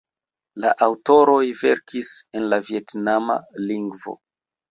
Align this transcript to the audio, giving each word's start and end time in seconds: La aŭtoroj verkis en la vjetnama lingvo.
La 0.61 0.69
aŭtoroj 0.85 1.41
verkis 1.59 2.09
en 2.39 2.47
la 2.53 2.59
vjetnama 2.71 3.39
lingvo. 3.69 4.19